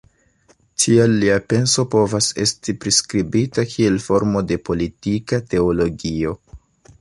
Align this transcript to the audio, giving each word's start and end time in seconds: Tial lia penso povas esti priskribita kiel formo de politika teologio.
Tial 0.83 1.11
lia 1.23 1.35
penso 1.51 1.85
povas 1.95 2.29
esti 2.45 2.75
priskribita 2.85 3.67
kiel 3.75 4.01
formo 4.07 4.43
de 4.53 4.59
politika 4.71 5.41
teologio. 5.53 6.35